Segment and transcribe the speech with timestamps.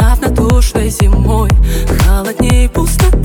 [0.00, 1.50] равнодушной зимой.
[2.04, 3.17] Холодней пустоты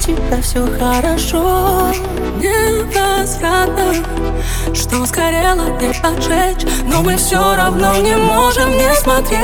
[0.00, 1.92] тебя все хорошо.
[2.38, 3.94] Невозвратно
[4.74, 6.66] Что сгорело, не поджечь.
[6.84, 9.40] Но мы все равно не можем не смотреть.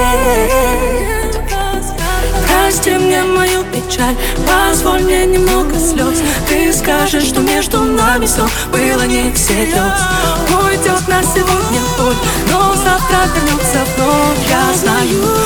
[2.46, 9.06] Прости мне мою печаль Позволь мне немного слез Ты скажешь, что между нами все было
[9.06, 10.00] не всерьез
[10.48, 12.16] Уйдет на сегодня боль
[12.50, 14.48] Но завтра вернется вновь.
[14.48, 15.22] Я знаю,